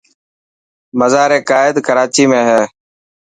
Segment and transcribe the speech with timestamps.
[0.99, 2.61] مزار قائد ڪراچي ۾ هي.